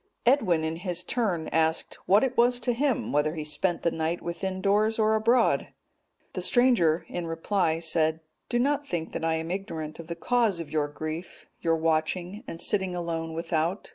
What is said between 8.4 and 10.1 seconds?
"Do not think that I am ignorant of